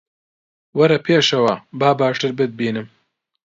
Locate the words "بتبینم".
2.37-2.87